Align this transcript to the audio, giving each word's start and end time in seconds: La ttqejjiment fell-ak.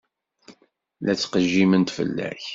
La 1.03 1.13
ttqejjiment 1.15 1.89
fell-ak. 1.97 2.43